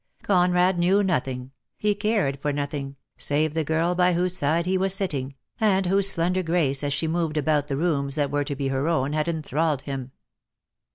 [0.23, 4.95] Conrad knew nothing, he cared for nothing, save the girl by whose side he was
[4.95, 8.69] sitting, and whose slender grace as she moved about the rooms that were to be
[8.69, 10.11] her own had enthralled him.